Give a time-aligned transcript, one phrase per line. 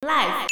[0.00, 0.46] Life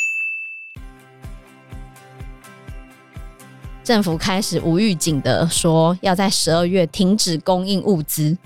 [3.84, 8.36] 政府开始无预警的说要在十二月停止供应物资，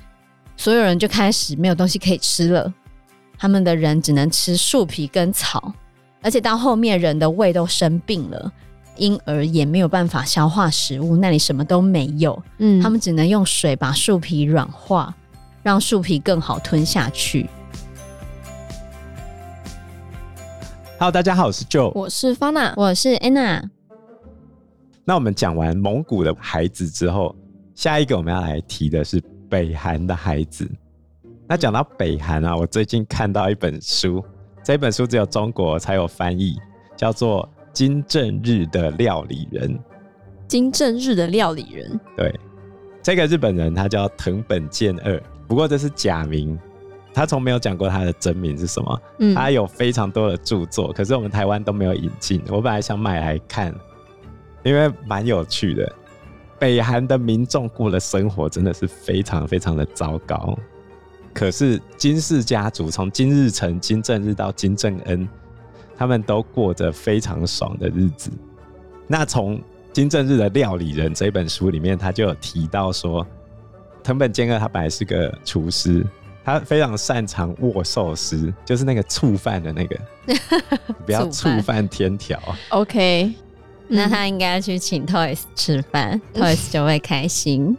[0.58, 2.70] 所有人就开始没有东西可以吃了。
[3.38, 5.72] 他们的人只能吃树皮跟草，
[6.20, 8.52] 而且到后面人的胃都生病了，
[8.98, 12.42] 婴儿也没有办法消化食物，那里什么都没有。
[12.58, 15.14] 嗯，他们只能用水把树皮软化，
[15.62, 17.48] 让树皮更好吞下去。
[21.00, 23.70] Hello，大家好，我是 Joe，我是 Fana，我是 Anna。
[25.02, 27.34] 那我们讲完蒙古的孩子之后，
[27.74, 30.70] 下一个我们要来提的是北韩的孩子。
[31.48, 34.22] 那讲到北韩啊，我最近看到一本书，
[34.62, 36.58] 这本书只有中国才有翻译，
[36.98, 39.74] 叫做《金正日的料理人》。
[40.46, 42.38] 金正日的料理人，对，
[43.02, 46.58] 这个日本人他叫藤本健二，不过这是假名。
[47.12, 49.02] 他从没有讲过他的真名是什么。
[49.18, 52.42] 嗯，他有非常多的著作，可是我们台湾都没有引进。
[52.48, 53.74] 我本来想买来看，
[54.62, 55.92] 因为蛮有趣的。
[56.58, 60.58] 北韩的民众过的生活真的是非常非常的糟糕，
[61.32, 65.26] 可是金氏家族从金日成、金正日到金正恩，
[65.96, 68.30] 他们都过着非常爽的日子。
[69.06, 69.58] 那从
[69.90, 73.26] 金正日的料理人这本书里面，他就有提到说，
[74.02, 76.06] 藤本健二他本来是个厨师。
[76.58, 79.96] 他非常擅长握寿司，就是那个醋饭的那个，
[81.06, 82.40] 不要醋饭天条。
[82.70, 83.32] OK，
[83.88, 87.76] 那他应该去请 Toys 吃饭，Toys 就会开心。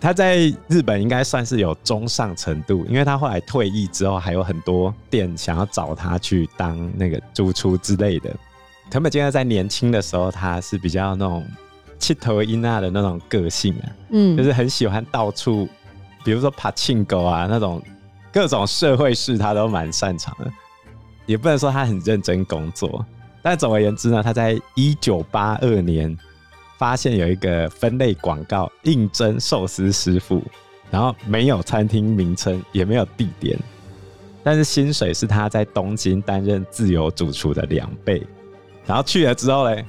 [0.00, 8.28] 他在日本应该算是有中上程度，因为他后来退役之后，还有很多店想要找他去当那个主厨之类的。
[8.90, 11.46] 藤本健二在年轻的时候，他是比较那种
[12.00, 15.68] 气头一纳的那种个性啊，嗯，就是很喜欢到处，
[16.24, 17.80] 比如说爬庆狗啊那种。
[18.32, 20.50] 各种社会事他都蛮擅长的，
[21.26, 23.04] 也不能说他很认真工作，
[23.42, 26.16] 但总而言之呢，他在一九八二年
[26.78, 30.42] 发现有一个分类广告，应征寿司师傅，
[30.90, 33.58] 然后没有餐厅名称，也没有地点，
[34.42, 38.26] 但是薪水是他在东京担任自由主厨的两倍，
[38.86, 39.84] 然后去了之后嘞，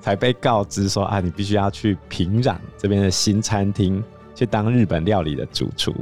[0.00, 4.02] 才被告知说啊，你必须要去平壤这边的新餐厅
[4.34, 5.92] 去当日本料理的主厨。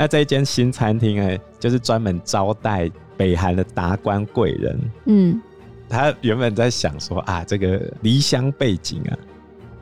[0.00, 4.80] 那这一间新餐厅哎，就是专门招待北韩的达官贵人。
[5.06, 5.42] 嗯，
[5.88, 9.18] 他原本在想说啊，这个离乡背景啊，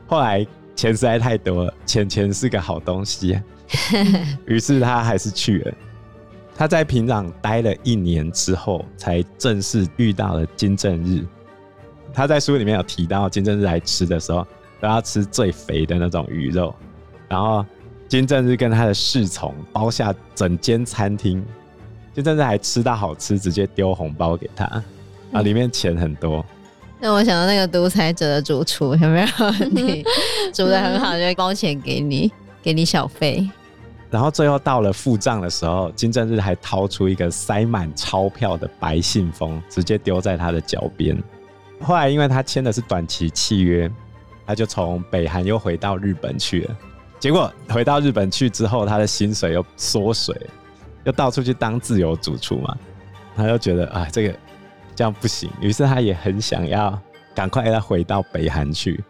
[0.07, 0.43] 后来
[0.75, 3.39] 钱实在太多了，钱钱是个好东西，
[4.47, 5.73] 于是他还是去了。
[6.55, 11.23] 他在平壤待了一年之后，才正式遇到了金正日。
[12.11, 14.43] 他在书里面有提到，金正日来吃的时候，
[14.81, 16.73] 都要吃最肥的那种鱼肉，
[17.29, 17.63] 然后。
[18.07, 21.43] 金正日跟他的侍从包下整间餐厅，
[22.13, 24.65] 金正日还吃到好吃，直接丢红包给他，
[25.33, 26.43] 啊，里面钱很多。
[26.99, 29.51] 那我想到那个独裁者的主厨有没有？
[29.71, 30.03] 你
[30.53, 32.31] 煮的很好，就包钱给你，
[32.63, 33.47] 给你小费。
[34.09, 41.21] 然后最后到了付账的时候，金正日还掏出一个塞满钞票的白信封，直接丢在他的脚边。
[41.81, 43.91] 后来因为他签的是短期契约，
[44.45, 46.75] 他就从北韩又回到日本去了。
[47.19, 50.35] 结果回到日本去之后，他的薪水又缩水，
[51.03, 52.77] 又到处去当自由主厨嘛。
[53.35, 54.35] 他就觉得啊，这个
[54.95, 56.99] 这样不行，于是他也很想要
[57.33, 59.03] 赶快要回到北韩去。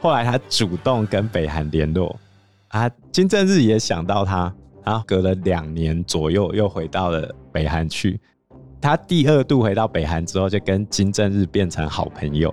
[0.00, 2.18] 后来他主动跟北韩联络，
[2.68, 4.52] 啊，金正日也想到他，
[4.84, 8.20] 然后隔了两年左右又回到了北韩去。
[8.80, 12.52] 他第二度回到北韩之后，就跟金正日变成好朋友。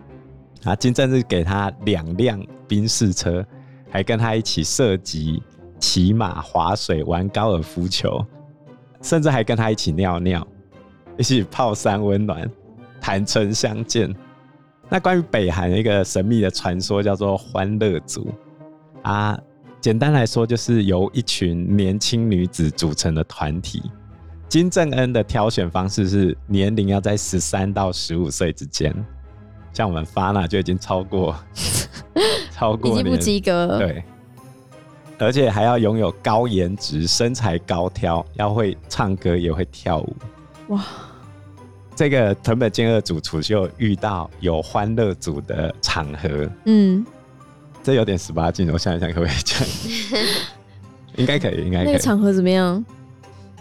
[0.64, 3.44] 啊，金正日给他两辆宾士车。
[3.94, 5.40] 还跟他一起射击、
[5.80, 8.26] 骑马、划水、玩高尔夫球，
[9.04, 10.48] 甚至还跟他一起尿尿，
[11.16, 12.50] 一起泡山温暖，
[13.00, 14.12] 坦诚相见。
[14.90, 18.34] 那关于北韩一个神秘的传说叫做欢乐族
[19.04, 19.40] 啊，
[19.80, 23.92] 简单来说就是由一群年轻女子组成的团体。
[24.50, 28.92] 金正恩的挑选方式是年龄要在十三到十五岁之间，
[29.72, 31.36] 像我们 Fana 就已经超过。
[32.52, 34.04] 超过已经不及格了，对，
[35.20, 40.16] 而且还要拥有高颜值、身材高挑，要会唱歌也会跳舞。
[40.68, 40.84] 哇！
[41.96, 47.06] 这个藤本健二主厨就遇到有欢乐组的场合，嗯，
[47.84, 49.68] 这有点十八禁，我想一想可不可以讲？
[51.18, 51.88] 应该可以，应该可以。
[51.88, 52.84] 那个场合怎么样？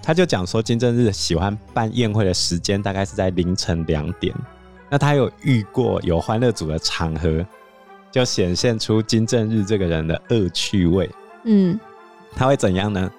[0.02, 4.34] 他就讲说，金正日喜欢办宴会的时间大概是在凌晨两点。
[4.88, 7.44] 那他有遇过有欢乐组的场合。
[8.12, 11.10] 就显现出金正日这个人的恶趣味。
[11.44, 11.80] 嗯，
[12.36, 13.10] 他会怎样呢？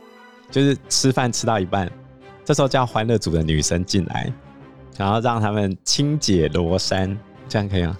[0.49, 1.91] 就是吃饭吃到一半，
[2.45, 4.31] 这时候叫欢乐组的女生进来，
[4.95, 7.17] 然后让他们清解罗衫，
[7.49, 7.97] 这样可以吗？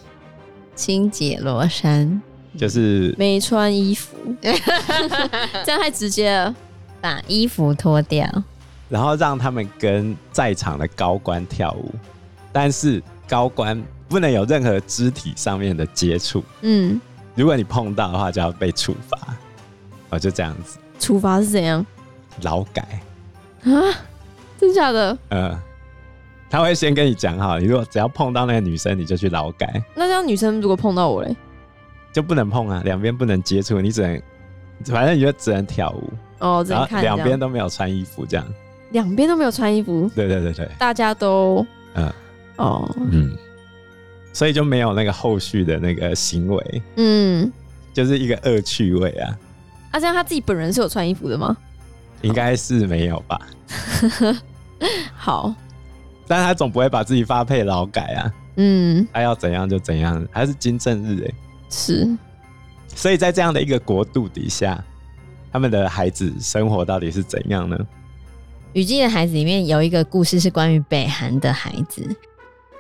[0.76, 2.22] 清解罗衫
[2.58, 6.56] 就是没穿衣服， 这样太直接了，
[7.02, 8.28] 把衣服脱掉，
[8.88, 11.92] 然后让他们跟在场的高官跳舞，
[12.52, 16.44] 但是高官不能有任何肢体上面的接触。
[16.62, 17.02] 嗯，
[17.34, 19.18] 如果你碰到的话，就要被处罚。
[20.12, 20.78] 哦，就这样子。
[21.00, 21.84] 处罚是怎样？
[22.44, 23.02] 劳改
[23.64, 23.72] 啊？
[24.60, 25.18] 真假的？
[25.30, 25.60] 呃，
[26.48, 29.82] 他会先跟你讲好，你如果只要碰到那个女生，你就去劳改。
[29.96, 31.36] 那这样女生如果碰到我嘞，
[32.14, 34.22] 就不能碰啊，两边不能接触，你只能，
[34.86, 36.14] 反正你就只能跳舞。
[36.38, 37.02] 哦，只能看。
[37.02, 38.46] 两边都没有穿衣服，这样。
[38.92, 40.08] 两边都没有穿衣服。
[40.14, 40.70] 对对对对。
[40.78, 41.66] 大家都，
[41.96, 42.14] 嗯、呃，
[42.58, 43.36] 哦，嗯，
[44.34, 46.82] 所以就没有那个后续的那个行为。
[46.98, 47.50] 嗯，
[47.94, 49.40] 就是一个恶趣味啊。
[49.92, 51.56] 啊，这样他自己本人是有穿衣服的吗？
[52.22, 53.40] 应该是没有吧。
[55.16, 55.54] 好，
[56.28, 58.34] 但他总不会把自己发配劳改啊。
[58.56, 61.36] 嗯，他要怎样就怎样，还是金正日哎、欸。
[61.70, 62.18] 是，
[62.96, 64.84] 所以在这样的一个国度底下，
[65.52, 67.78] 他们的孩子生活到底是怎样呢？
[68.74, 72.04] 《雨季的孩子》里面有一个故事是关于北韩的孩子，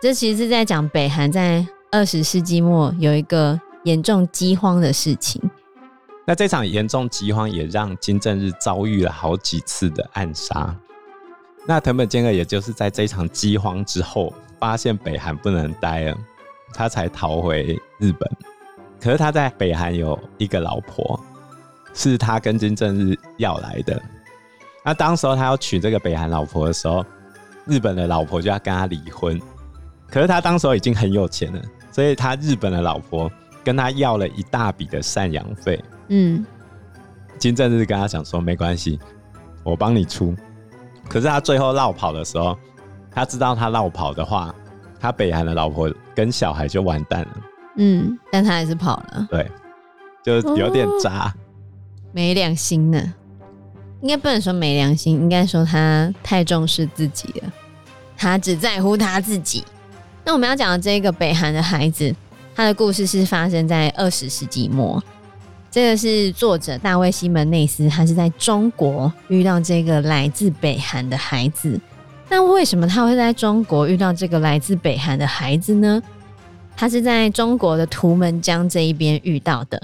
[0.03, 5.41] 这其实是在讲北韩在二十世纪末有一个严重饥荒的事情。
[6.25, 10.75] 那这场严重饥荒也让金正日遭遇了好几次的暗杀。
[11.65, 16.17] 那藤本健二也就是在这场饥荒之后，发现北韩不能待了，
[16.73, 18.29] 他才逃回日本。
[18.99, 21.17] 可是他在北韩有一个老婆，
[21.93, 24.01] 是他跟金正日要来的。
[24.83, 27.05] 那当时候他要娶这个北韩老婆的时候，
[27.65, 29.41] 日本的老婆就要跟他离婚。
[30.13, 31.59] 可是他当时候已经很有钱了，
[31.91, 33.31] 所以他日本的老婆
[33.63, 35.83] 跟他要了一大笔的赡养费。
[36.09, 36.45] 嗯，
[37.39, 38.99] 金正日跟他讲说没关系，
[39.63, 40.35] 我帮你出。
[41.09, 42.55] 可是他最后落跑的时候，
[43.09, 44.53] 他知道他落跑的话，
[44.99, 47.37] 他北韩的老婆跟小孩就完蛋了。
[47.77, 49.27] 嗯，但他还是跑了。
[49.31, 49.49] 对，
[50.23, 51.33] 就有点渣，哦、
[52.11, 53.13] 没良心呢。
[54.01, 57.51] 应该不能说没良心，应该说他太重视自己了，
[58.15, 59.63] 他只在乎他自己。
[60.25, 62.13] 那我们要讲的这个北韩的孩子，
[62.55, 65.01] 他的故事是发生在二十世纪末。
[65.69, 71.79] 这个是作者大卫·西门内斯，他是在中国遇到这个来自北韩的孩子。
[72.29, 76.01] 那为什么他会在中国遇到这个来自北韩的孩子呢？
[76.75, 79.81] 他是在中国的图们江这一边遇到的。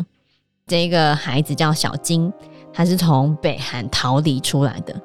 [0.66, 2.32] 这个孩子叫小金，
[2.72, 4.96] 他是从北韩逃离出来的。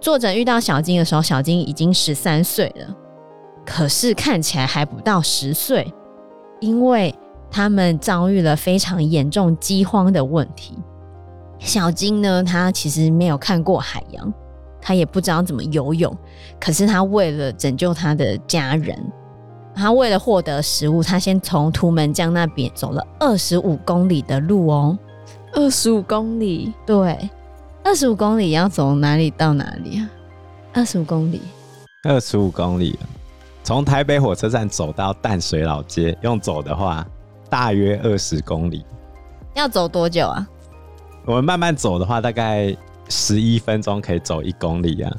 [0.00, 2.96] 作者遇到小金的时候，小金已经十三岁了，
[3.70, 5.94] 可是看起来还不到十岁，
[6.60, 7.14] 因为。
[7.52, 10.78] 他们遭遇了非常严重饥荒的问题。
[11.58, 14.32] 小金呢，他其实没有看过海洋，
[14.80, 16.16] 他也不知道怎么游泳。
[16.60, 18.96] 可是他为了拯救他的家人，
[19.74, 24.96] 他为了获得食物，他先从图门江那边走了二十五公里的路哦。
[25.52, 27.28] 二十五公里，对，
[27.82, 30.08] 二十五公里要走哪里到哪里啊？
[30.72, 31.42] 二十五公里，
[32.04, 32.96] 二十五公里，
[33.70, 37.06] 从台北火车站走到淡水老街，用走的话。
[37.48, 38.84] 大约二十公里，
[39.54, 40.44] 要走多久啊？
[41.24, 42.76] 我们慢慢走的话，大概
[43.08, 45.16] 十一分钟可以走一公里啊。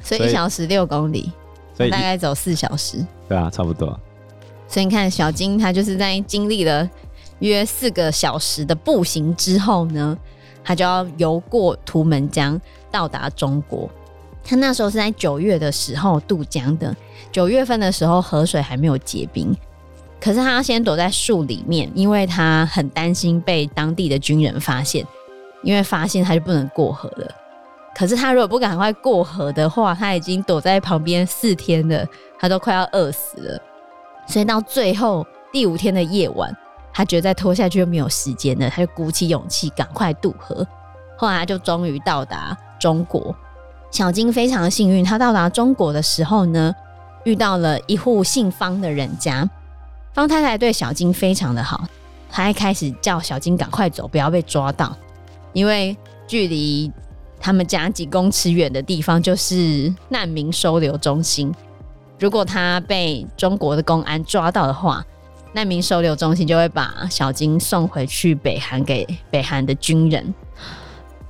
[0.00, 1.30] 所以一小时六公里，
[1.74, 3.04] 所以大概走四小时。
[3.28, 3.88] 对啊，差不多。
[4.66, 6.88] 所以你看，小金他就是在经历了
[7.40, 10.16] 约四个小时的步行之后呢，
[10.64, 12.58] 他就要游过图门江
[12.90, 13.90] 到达中国。
[14.42, 16.94] 他那时候是在九月的时候渡江的，
[17.30, 19.54] 九月份的时候河水还没有结冰。
[20.20, 25.06] 可是他要先躲在树里面，因为他很担心被当地的军人发现，
[25.62, 27.30] 因为发现他就不能过河了。
[27.94, 32.06] 可是他如果不赶快过河的话，他已经躲在旁边四天了，
[32.38, 33.62] 他都快要饿死了。
[34.26, 36.54] 所以到最后第五天的夜晚，
[36.92, 40.66] 他觉得再拖下去就没有时间了，他就鼓起勇气赶快渡河。
[41.16, 43.34] 后来他就终于到达中国。
[43.90, 46.74] 小金非常幸运，他到达中国的时候呢，
[47.24, 49.48] 遇到了一户姓方的人家。
[50.12, 51.86] 方太太对小金非常的好，
[52.30, 54.96] 她一开始叫小金赶快走，不要被抓到，
[55.52, 56.90] 因为距离
[57.38, 61.52] 他们家几公尺远的地方就是难民收留中心。
[62.18, 65.04] 如果他被中国的公安抓到的话，
[65.52, 70.32] 难民收留中心就会把小金送回去北韩给北韩的军人，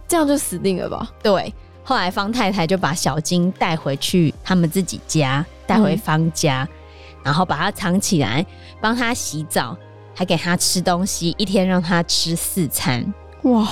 [0.06, 1.10] 这样就死定了吧？
[1.22, 1.52] 对。
[1.90, 6.62] 后来方太太就把小金带回去他们自己家，带回方家。
[6.62, 6.76] 嗯
[7.22, 8.46] 然后把它藏起来，
[8.80, 9.76] 帮他洗澡，
[10.14, 13.04] 还给他吃东西，一天让他吃四餐。
[13.42, 13.68] 哇，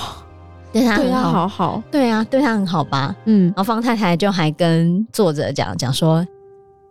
[0.71, 3.15] 对他很好，对他好好，对啊，对他很好吧？
[3.25, 3.45] 嗯。
[3.47, 6.23] 然后方太太就还跟作者讲讲说，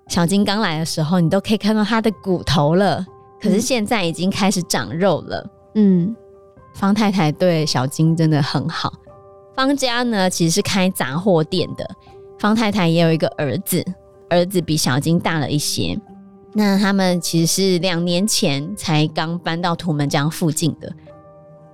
[0.08, 3.06] 小金刚来的时候，你都可以看到他的骨头了，
[3.40, 5.48] 可是现在已经开始长肉了。
[5.76, 6.12] 嗯，
[6.74, 8.92] 方太太对小金真的很好。
[9.58, 11.84] 方家呢，其实是开杂货店的。
[12.38, 13.84] 方太太也有一个儿子，
[14.30, 15.98] 儿子比小金大了一些。
[16.54, 20.88] 那他们其实是两年前才刚搬到图们江附近的。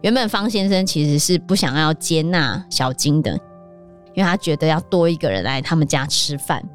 [0.00, 3.32] 原本方先生其实是不想要接纳小金的，
[4.14, 6.66] 因为他觉得要多一个人来他们家吃饭，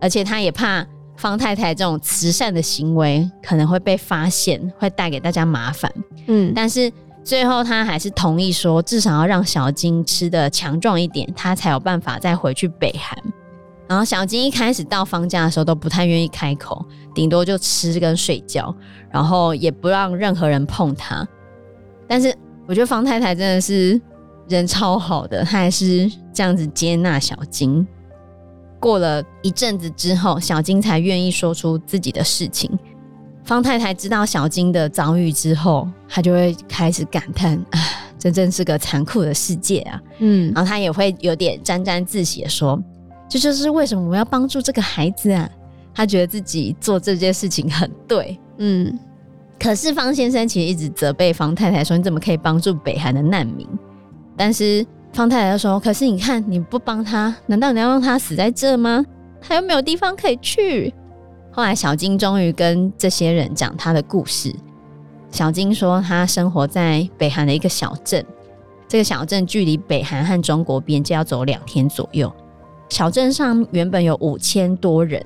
[0.00, 0.86] 而且他也怕。
[1.14, 5.92] 方太太这种慈善的行为可能会被发现，会带给大家麻烦。
[6.26, 6.90] 嗯，但是
[7.24, 13.16] 最后他还是同意说，至少要让小金吃的强壮一点，他才有办法再回去北韩。
[13.88, 18.74] 然后小金一开始到方家的时候都不太愿意开口，顶多就吃跟睡觉，
[19.10, 21.26] 然后也不让任何人碰他。
[22.08, 22.34] 但是
[22.66, 24.00] 我觉得方太太真的是
[24.48, 27.86] 人超好的，她还是这样子接纳小金。
[28.80, 32.70] 过了一阵子之后，小金才愿意说出自己的事情。
[33.44, 37.80] 方太太知道小金的遭遇之后，她就会开始感叹：“啊，
[38.18, 42.80] 这真是个残酷的世界啊！”嗯，然后她也会有点沾沾自喜的说
[43.28, 45.48] ：“这就是为什么我们要帮助这个孩子啊！”
[45.94, 48.38] 她觉得自己做这件事情很对。
[48.58, 48.98] 嗯，
[49.58, 53.66] 可是方先生其实一直责备方太太说：“你怎么可以帮助北韩的难民？”
[54.36, 54.86] 但是。
[55.14, 59.04] 方太太就说：“可是你看，你不帮他，难道你要让他死在这吗？
[59.42, 60.90] 他又没有地方可以去。”
[61.52, 64.54] 后来，小金终于跟这些人讲他的故事。
[65.30, 68.24] 小金说，他生活在北韩的一个小镇，
[68.88, 72.32] 这个小镇距离北韩和中国边界要走两天左右。
[72.88, 75.24] 小镇上原本有五千多人，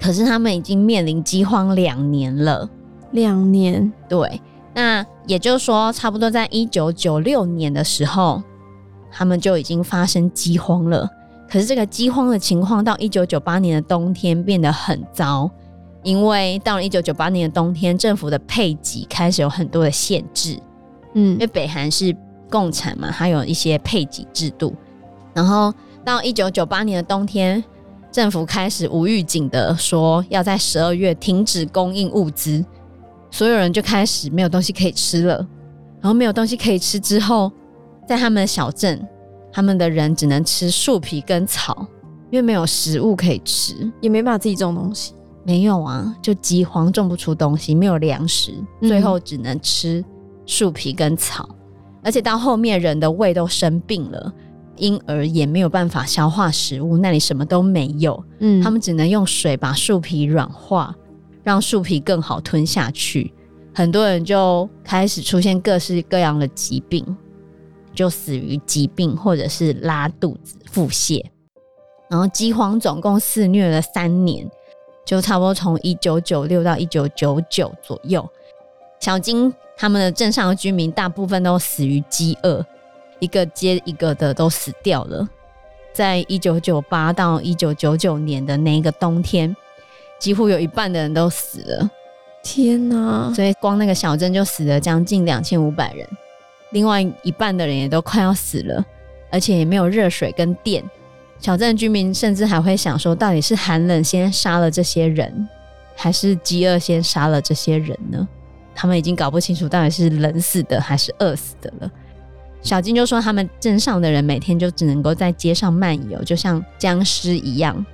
[0.00, 2.68] 可是他们已经面临饥荒两年了。
[3.12, 4.40] 两年，对。
[4.74, 8.42] 那也就是说，差不多在一九九六年的时候。
[9.16, 11.08] 他们就已经发生饥荒了，
[11.54, 15.48] 可是这个饥荒的情况到一九九八年的冬天变得很糟，
[16.02, 20.58] 因为到了一九九八年的冬天，政府的配给开始有很多的限制，
[21.12, 22.12] 嗯，因为北韩是
[22.50, 24.74] 共产嘛，它有一些配给制度，
[25.32, 25.72] 然后
[26.04, 27.62] 到一九九八年的冬天，
[28.10, 32.64] 政府开始无预警的说要在十二月停止供应物资，
[33.30, 35.36] 所有人就开始没有东西可以吃了，
[36.00, 37.52] 然后没有东西可以吃之后。
[38.06, 39.02] 在他们的小镇，
[39.54, 41.86] 他们的人只能吃树皮跟草，
[42.28, 45.14] 因为没有食物可以吃，也没办法自己种东西。
[45.44, 50.04] 没有啊，就饥荒，种不出东西，没有粮食，最后只能吃
[50.44, 51.48] 树皮跟草。
[51.48, 51.56] 嗯。
[52.02, 54.32] 而且到后面，人的胃都生病了，
[54.76, 58.20] 婴儿也没有办法消化食物，那里什么都没有。
[58.40, 60.92] 嗯，他们只能用水把树皮软化，
[61.44, 63.32] 让树皮更好吞下去。
[63.72, 67.04] 很多人就开始出现各式各样的疾病。
[67.94, 71.24] 就死于疾病，或者是拉肚子、腹泻，
[72.10, 74.48] 然后饥荒总共肆虐了三年，
[75.04, 78.28] 就差不多从一九九六到一九九九左右。
[79.00, 82.64] 小金他们的镇上的居民大部分都死于饥饿，
[83.18, 85.28] 一个接一个的都死掉了。
[85.92, 89.54] 在一九九八到一九九九年的那个冬天，
[90.18, 91.90] 几乎有一半的人都死了。
[92.42, 93.32] 天哪！
[93.34, 96.06] 所以光那个小镇就死了将近两千五百人。
[96.74, 98.84] 另外一半的人也都快要死了，
[99.30, 100.82] 而且也没有热水跟电。
[101.38, 105.48] 小镇居民甚至还会想说，到底是寒冷先杀了这些人，
[105.94, 108.26] 还是饥饿先杀了这些人呢？
[108.74, 111.90] 他们已经搞不清楚到底是冷死的还是饿死的了。
[112.60, 117.86] 小金就说，他们镇上的人每天就只能够在街上漫游，就像僵尸一样，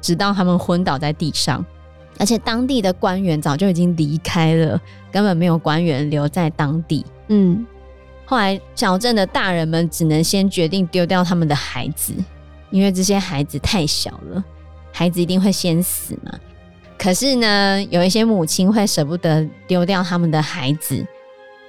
[0.00, 1.64] 直到他们昏倒在地上。
[2.16, 7.04] 而且当地的官员早就已经离开了，根本没有官员留在当地。
[7.26, 7.66] 嗯。
[8.30, 12.14] 后来，小镇的大人们只能先决定丢掉他们的孩子，
[12.70, 14.44] 因为这些孩子太小了，
[14.92, 16.30] 孩子一定会先死嘛。
[16.96, 21.04] 可是呢，有一些母亲会舍不得丢掉他们的孩子，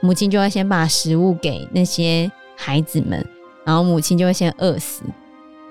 [0.02, 3.28] 母亲就会先把食物给那些孩子们，
[3.66, 5.02] 然后母亲就会先饿死。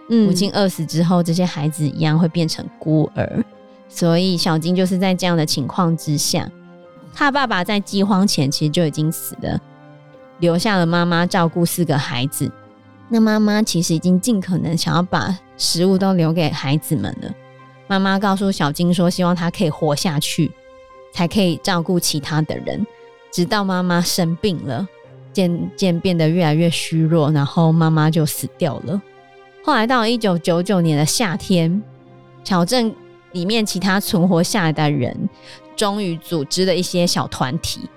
[0.08, 3.44] 嗯，母亲饿死之后，这些孩子一样会变成孤儿。
[3.88, 6.50] 所以，小金就是在这样的情况之下，
[7.14, 9.60] 他爸爸在饥荒前其实就已经死了。
[10.40, 12.50] 留下了妈妈照顾四个孩子，
[13.08, 17.32] 那妈妈其实已经尽可能想要把食物都留给孩子们了。
[17.86, 20.50] 妈妈告诉小金说，希望他可以活下去，
[21.12, 22.86] 才可以照顾其他的人。
[23.32, 24.86] 直到妈妈生病了，
[25.32, 29.00] 渐渐变得越来越虚弱，然后妈妈就死掉了。
[29.62, 31.82] 后来到一九九九年的夏天，
[32.42, 32.94] 小镇
[33.32, 35.28] 里面其他存活下来的人，
[35.76, 37.88] 终于组织了一些小团体。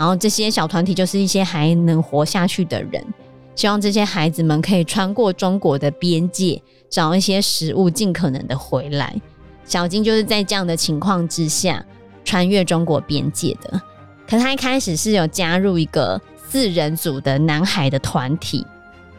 [0.00, 3.04] 然后这些小团体就是一些还能活下去的人，
[3.54, 9.14] 希望这些孩子们可以穿过中国的边界，找一些食物，尽可能的回来。
[9.66, 11.84] 小金就是在这样的情况之下
[12.24, 13.78] 穿越中国边界的。
[14.26, 18.66] 可他一开始是有加入一个四人组的男孩的团体，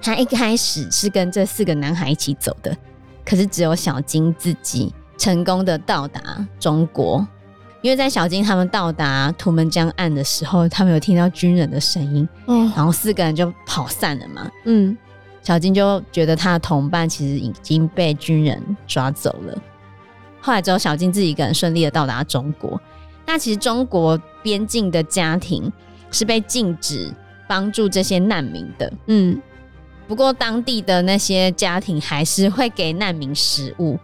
[0.01, 2.75] 他一开始是跟这四个男孩一起走的，
[3.23, 7.23] 可是只有小金自己成功的到达中国。
[7.81, 14.49] 因为在小金他们到达图门江岸的时候，他们有听到军人的声音，哦，然后四个人就跑散了嘛。
[14.65, 14.95] 嗯，
[15.41, 19.57] 小金就觉得他的同伴其实已经被军人抓走了。
[20.39, 22.79] 后来只有小金自己一个人顺利的到达中国。
[23.25, 25.71] 那其实中国边境的家庭
[26.11, 27.11] 是被禁止
[27.47, 28.91] 帮助这些难民的。
[29.07, 29.41] 嗯，
[30.07, 33.97] 不过当地的那些家庭还是会给难民食物。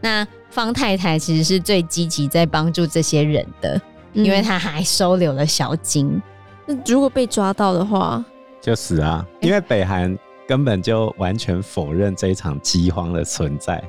[0.00, 3.78] 那方太太其实是最积极在帮助这些人的，
[4.14, 6.18] 嗯、因为她还收留了小金。
[6.64, 8.24] 那如果被抓到的话，
[8.58, 9.22] 就死啊！
[9.42, 13.84] 因为北韩根本就完全否认这一场饥荒的存在，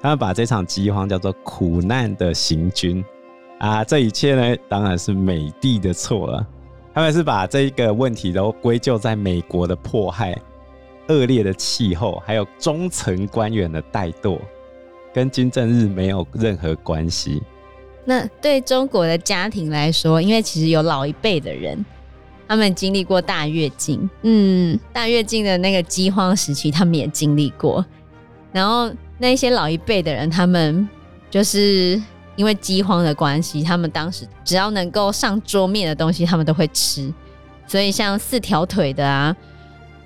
[0.00, 3.04] 他们把这场饥荒叫做苦难的行军
[3.58, 3.82] 啊！
[3.82, 6.46] 这一切呢，当然是美帝的错了。
[6.94, 10.40] 他们是把这一个问题都归咎在美国的迫害、
[11.08, 14.38] 恶劣的气候，还有中层官员的怠惰。
[15.12, 17.42] 跟金正日没有任何关系。
[18.04, 21.84] 那对中国的家庭来说，因为其实有老一辈的人，
[22.48, 27.84] 他们经历过大跃进，嗯，大跃进的那个饥荒时期，他们也经历过。
[28.50, 30.88] 然后那些老一辈的人，他们
[31.30, 32.00] 就是
[32.34, 37.12] 因为饥荒的关系，他们当时只要能够上桌面的东西，他们都会吃。
[37.66, 39.36] 所以像四条腿的啊。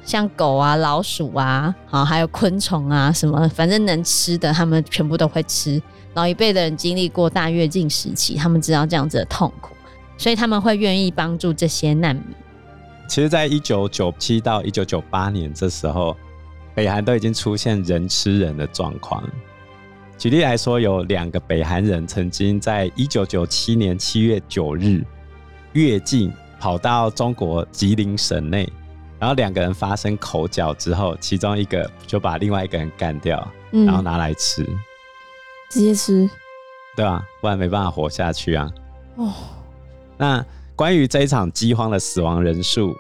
[0.07, 5.83] 像狗啊、老鼠啊，啊，还有昆虫啊，什么反正能吃的，他们全部都会吃。
[6.15, 9.75] 老一辈的人经历过大跃进时期，他们知道这样子的痛苦，
[10.17, 12.25] 所以他们会愿意帮助这些难民。
[13.09, 16.17] 其实，在一九九七到一九九八年这时候，
[16.73, 19.23] 北韩都已经出现人吃人的状况。
[20.17, 25.05] 举例来说，有两个北韩人曾经在一九九七年七月九日
[25.73, 28.73] 越境跑到中国吉林省内。
[29.19, 34.65] 然后两个人发生口角之后，其中一个就把另外一个人干掉，嗯、然后拿来吃，
[35.71, 36.29] 直接吃，
[36.95, 38.71] 对啊，不然没办法活下去啊。
[39.17, 39.33] 哦，
[40.19, 42.93] 那关于这一场饥荒的死亡人数，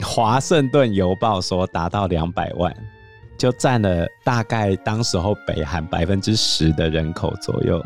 [0.04, 2.72] 《华盛顿邮报》说达到两百万，
[3.36, 7.84] 就占了大概当时候北韩百分之十的人口左右。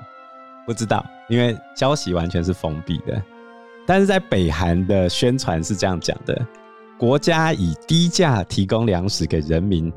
[0.66, 3.20] 不知道，因为消息完全是封闭的，
[3.86, 6.46] 但是在北韩的宣传是这样讲的。
[7.00, 9.90] 国家以低价提供粮食给人民，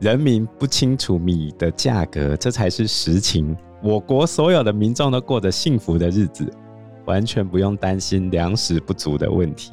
[0.00, 3.56] 人民不清楚米的价格，这才是实情。
[3.82, 6.46] 我国所有的民众都过着幸福的日子，
[7.06, 9.72] 完全不用担心粮食不足的问题。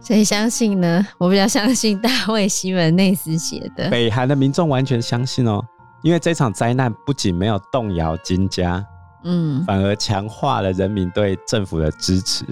[0.00, 1.06] 谁相信呢？
[1.18, 3.90] 我比较相信大卫·西门内斯写的。
[3.90, 5.62] 北韩的民众完全相信哦，
[6.02, 8.82] 因为这场灾难不仅没有动摇金家，
[9.24, 12.46] 嗯，反而强化了人民对政府的支持。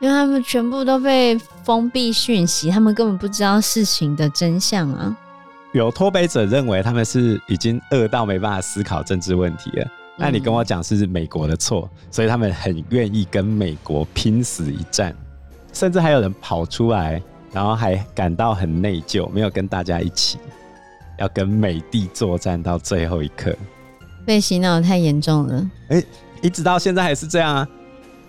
[0.00, 5.16] 因为他们全部都被封闭讯息，他们根本不知道事情的真相啊！
[5.72, 9.86] 有脱北者认为他们是已经饿到没办法思考政治问题了。
[10.16, 15.12] 那你跟我讲是美国的错，所以他们很愿意跟美国拼死一战，
[15.72, 17.20] 甚至还有人跑出来，
[17.52, 20.38] 然后还感到很内疚，没有跟大家一起
[21.18, 23.52] 要跟美帝作战到最后一刻。
[24.24, 26.06] 被洗脑太严重了，哎、欸，
[26.42, 27.68] 一直到现在还是这样啊！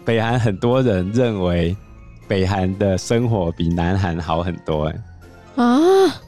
[0.06, 1.76] 北韩很多人认为
[2.28, 6.22] 北韩的生活比南韩好很多，哎，啊，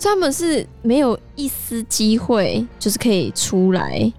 [0.00, 4.12] 他们是没有一丝机会，就是可以出来。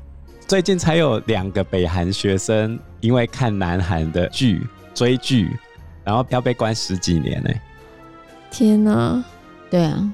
[0.48, 5.50] 最近才有两个北韩学生因为看南韩的剧追剧，
[6.04, 7.50] 然后要被关十几年呢。
[8.50, 9.24] 天哪，
[9.70, 10.14] 对啊。